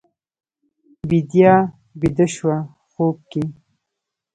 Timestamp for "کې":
3.31-3.43